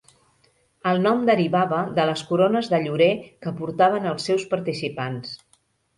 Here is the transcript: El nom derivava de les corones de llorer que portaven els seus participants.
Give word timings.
El 0.91 1.01
nom 1.01 1.19
derivava 1.29 1.83
de 1.99 2.07
les 2.11 2.23
corones 2.31 2.69
de 2.71 2.79
llorer 2.87 3.11
que 3.45 3.53
portaven 3.61 4.09
els 4.13 4.29
seus 4.31 4.47
participants. 4.55 5.37